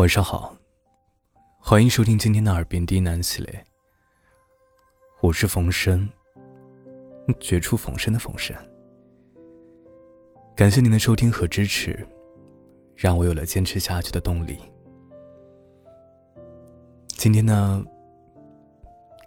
[0.00, 0.56] 晚上好，
[1.58, 3.64] 欢迎收听今天的《耳边低喃》系列。
[5.20, 6.08] 我是冯生，
[7.38, 8.56] 绝处逢生的冯生。
[10.56, 12.08] 感谢您的收听和支持，
[12.96, 14.58] 让我有了坚持下去的动力。
[17.08, 17.84] 今天呢，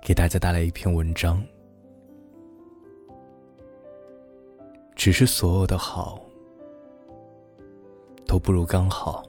[0.02, 1.46] 给大家带来一篇文章，
[4.96, 6.20] 只是所有的好
[8.26, 9.24] 都不如刚好。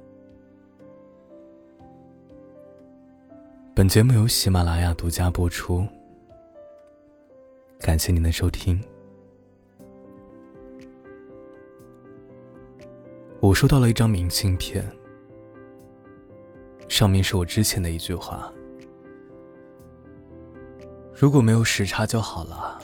[3.76, 5.84] 本节目由喜马拉雅独家播出，
[7.80, 8.80] 感谢您的收听。
[13.40, 14.88] 我收到了一张明信片，
[16.86, 18.48] 上面是我之前的一句话
[21.12, 22.80] ：“如果没有时差就好了。”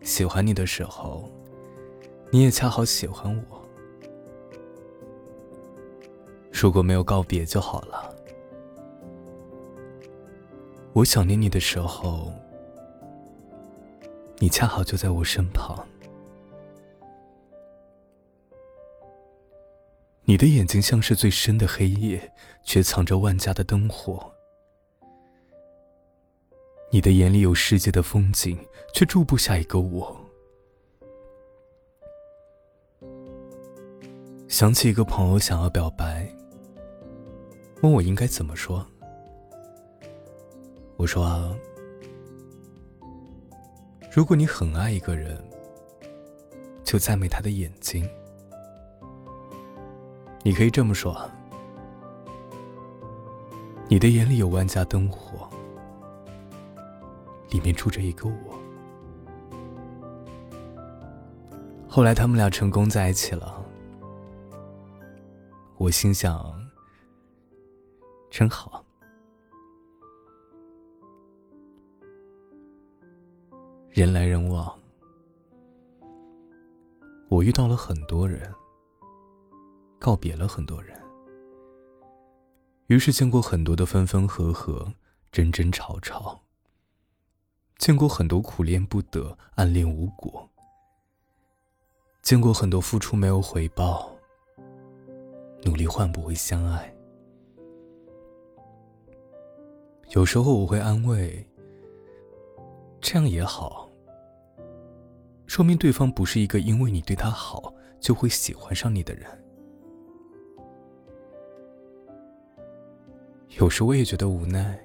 [0.00, 1.30] 喜欢你的时候，
[2.30, 3.62] 你也恰好喜欢我。
[6.50, 8.15] 如果没有告别就好了。
[10.96, 12.32] 我想念你的时候，
[14.38, 15.86] 你恰好就在我身旁。
[20.24, 22.32] 你的眼睛像是最深的黑夜，
[22.64, 24.32] 却藏着万家的灯火。
[26.90, 28.58] 你的眼里有世界的风景，
[28.94, 30.16] 却住不下一个我。
[34.48, 36.26] 想起一个朋友想要表白，
[37.82, 38.86] 问我应该怎么说。
[41.06, 41.56] 我说，
[44.10, 45.40] 如果你很爱一个人，
[46.82, 48.04] 就赞美他的眼睛。
[50.42, 51.16] 你可以这么说：
[53.86, 55.48] 你的眼里有万家灯火，
[57.50, 58.58] 里面住着一个我。
[61.86, 63.64] 后来他们俩成功在一起了，
[65.76, 66.52] 我心想，
[68.28, 68.84] 真好。
[73.96, 74.78] 人来人往，
[77.30, 78.52] 我遇到了很多人，
[79.98, 81.00] 告别了很多人，
[82.88, 84.92] 于是见过很多的分分合合、
[85.32, 86.38] 争争吵吵，
[87.78, 90.46] 见过很多苦恋不得、暗恋无果，
[92.20, 94.14] 见过很多付出没有回报、
[95.62, 96.94] 努力换不回相爱。
[100.10, 101.48] 有时候我会安慰，
[103.00, 103.85] 这样也好。
[105.46, 109.26] 说明对方不是一个因为你对他好就会喜欢上你的人。
[113.58, 114.78] 有时我也觉得无奈，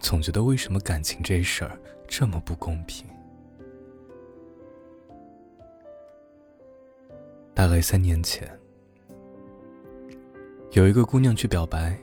[0.00, 3.06] 总觉得为什么感情这事儿这么不公平？
[7.52, 8.48] 大概三年前，
[10.70, 11.98] 有一个姑娘去表白，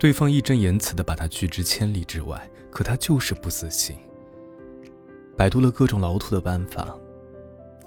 [0.00, 3.96] 对方义正言辞的把她拒之千里之外，可她就是不死心。
[5.36, 6.96] 百度了各种老土的办法，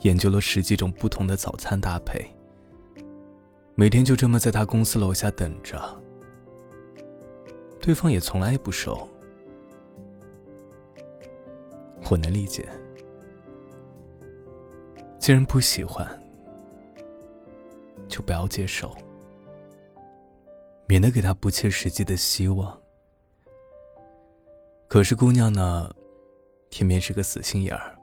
[0.02, 2.26] 研究了十几种不同的早餐搭配。
[3.76, 5.80] 每天就这么在他公司楼下等着，
[7.80, 9.08] 对方也从来不收。
[12.10, 12.68] 我能理解，
[15.18, 16.08] 既然不喜欢，
[18.08, 18.96] 就不要接受，
[20.88, 22.80] 免得给他不切实际的希望。
[24.88, 25.94] 可是姑娘呢？
[26.70, 27.98] 偏偏是个死心眼儿，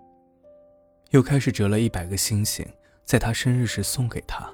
[1.11, 2.67] 又开始折了一百个星星，
[3.05, 4.51] 在他生日时送给他。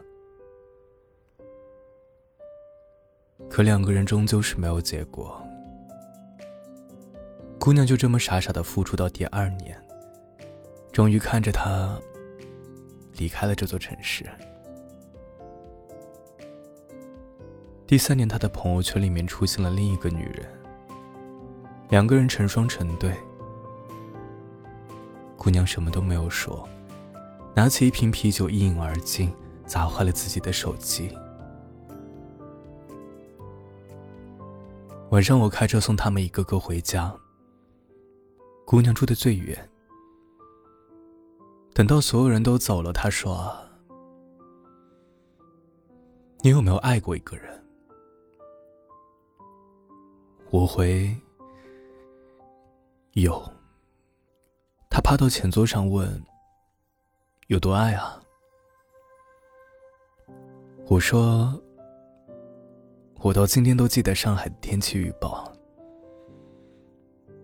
[3.48, 5.40] 可两个人终究是没有结果。
[7.58, 9.80] 姑娘就这么傻傻的付出到第二年，
[10.92, 11.96] 终于看着他
[13.16, 14.24] 离开了这座城市。
[17.86, 20.46] 第三年，他的朋友圈里面出现了另一个女人，
[21.88, 23.14] 两个人成双成对。
[25.38, 26.68] 姑娘什么都没有说，
[27.54, 29.32] 拿起一瓶啤酒一饮而尽，
[29.64, 31.16] 砸坏了自己的手机。
[35.10, 37.14] 晚上我开车送他们一个个回家，
[38.66, 39.56] 姑娘住的最远。
[41.72, 43.56] 等到所有人都走了，她说
[46.42, 47.64] ：“你有没有爱过一个人？”
[50.50, 51.16] 我回
[53.14, 53.40] ：“有。”
[54.98, 56.20] 他趴到前座上问
[57.46, 58.20] ：“有多爱啊？”
[60.90, 61.56] 我说
[63.22, 65.52] ：“我到今天都记得上海的天气预报，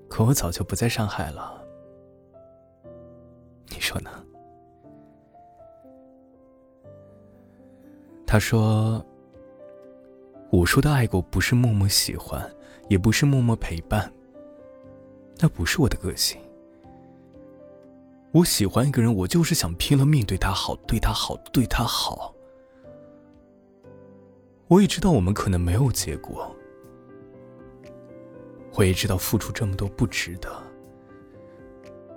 [0.09, 1.65] 可我早就不在上海了。
[3.69, 4.11] 你说呢？”
[8.27, 9.01] 他说
[10.51, 12.53] ：“我说的爱过，不是默默喜欢，
[12.89, 14.13] 也不是默默陪伴。
[15.39, 16.37] 那不是我的个性。
[18.35, 22.35] 我喜欢一个人，我就是想拼了命对他好，对他好，对他好。
[24.67, 26.53] 我也知道我们可能没有结果，
[28.73, 30.51] 我也知道付出这么多不值得。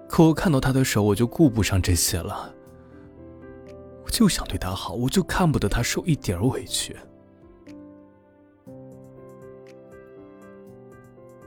[0.10, 2.52] 可我看到他的时候，我就顾不上这些了。”
[4.04, 6.96] 我就想对他好，我就看不得他受一点委屈。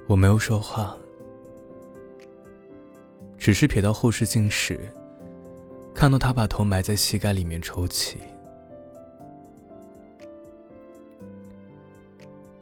[0.06, 0.96] 我没有说话，
[3.41, 4.79] 只是瞥到后视镜时，
[5.95, 8.19] 看到他把头埋在膝盖里面抽泣。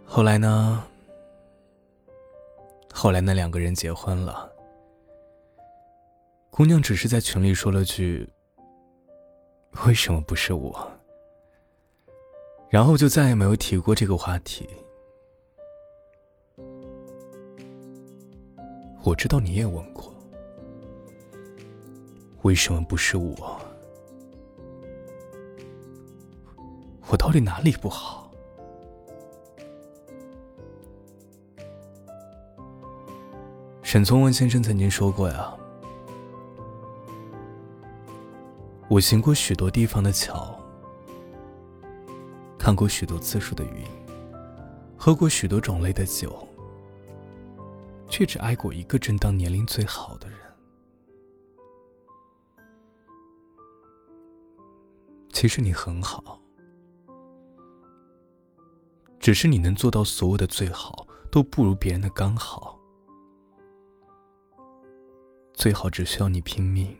[0.05, 0.85] 后来呢？
[2.95, 4.51] 后来那两个人结婚了，
[6.51, 8.29] 姑娘只是在群里说了句。
[9.87, 10.91] 为什么不是我？
[12.71, 14.69] 然后就再也没有提过这个话题。
[19.05, 20.13] 我知道你也问过，
[22.43, 23.61] 为什么不是我？
[27.11, 28.31] 我到底哪里不好？
[33.83, 35.55] 沈从文先生曾经说过呀。
[38.89, 40.59] 我行过许多地方的桥，
[42.59, 43.85] 看过许多次数的云，
[44.97, 46.47] 喝过许多种类的酒，
[48.09, 50.39] 却只爱过一个正当年龄最好的人。
[55.41, 56.37] 其实你很好，
[59.21, 62.77] 只是你能做到所有的最好都不如别人的刚好，
[65.53, 66.93] 最好只需要你拼命。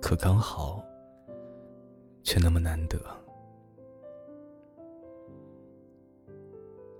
[0.00, 0.80] 可刚好，
[2.22, 2.96] 却那么难得。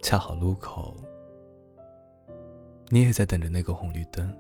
[0.03, 0.97] 恰好路口，
[2.89, 4.37] 你也在等着那个红绿灯。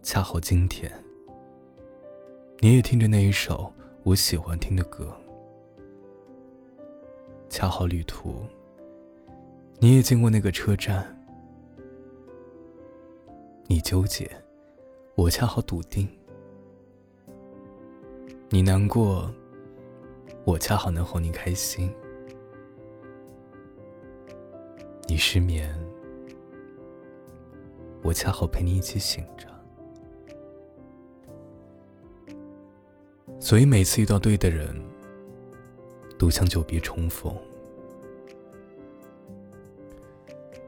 [0.00, 0.92] 恰好今天，
[2.64, 3.70] 你也听着那一首
[4.04, 5.14] 我喜欢听的歌。
[7.50, 8.36] 恰好旅途，
[9.80, 11.14] 你也经过那个车站。
[13.66, 14.30] 你纠结。
[15.14, 16.08] 我恰好笃定，
[18.48, 19.30] 你难过，
[20.44, 21.90] 我恰好能哄你开心；
[25.06, 25.70] 你失眠，
[28.02, 29.53] 我恰好陪你一起醒着。
[33.44, 34.74] 所以每次遇到对的人，
[36.16, 37.36] 都像久别重逢。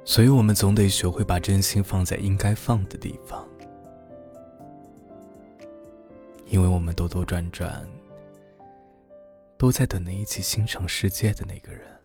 [0.05, 3.49] 所以我们总得学会把真心放在应该放的地方。
[6.45, 7.89] 因为我们兜兜转转，
[9.57, 11.96] 都在等那一起欣赏世界的那个人。